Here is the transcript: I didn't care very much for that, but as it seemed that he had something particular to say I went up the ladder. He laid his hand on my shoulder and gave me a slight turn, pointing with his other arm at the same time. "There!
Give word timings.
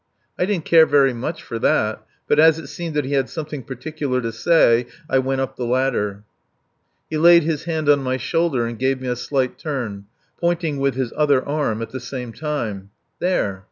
I 0.39 0.47
didn't 0.47 0.65
care 0.65 0.87
very 0.87 1.13
much 1.13 1.43
for 1.43 1.59
that, 1.59 2.03
but 2.27 2.39
as 2.39 2.57
it 2.57 2.65
seemed 2.65 2.95
that 2.95 3.05
he 3.05 3.13
had 3.13 3.29
something 3.29 3.61
particular 3.61 4.19
to 4.21 4.31
say 4.31 4.87
I 5.07 5.19
went 5.19 5.41
up 5.41 5.57
the 5.57 5.65
ladder. 5.67 6.23
He 7.07 7.19
laid 7.19 7.43
his 7.43 7.65
hand 7.65 7.87
on 7.87 8.01
my 8.01 8.17
shoulder 8.17 8.65
and 8.65 8.79
gave 8.79 8.99
me 8.99 9.09
a 9.09 9.15
slight 9.15 9.59
turn, 9.59 10.05
pointing 10.39 10.77
with 10.79 10.95
his 10.95 11.13
other 11.15 11.47
arm 11.47 11.83
at 11.83 11.91
the 11.91 11.99
same 11.99 12.33
time. 12.33 12.89
"There! 13.19 13.59